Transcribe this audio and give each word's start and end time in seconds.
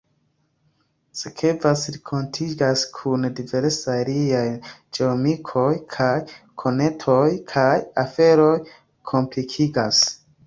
Sekvas 1.17 1.81
renkontiĝoj 1.95 2.69
kun 2.95 3.27
diversaj 3.39 3.97
liaj 4.07 4.45
geamikoj 4.97 5.67
kaj 5.97 6.09
konatoj, 6.63 7.23
kaj 7.53 7.69
aferoj 8.05 8.53
komplikiĝas. 9.13 10.01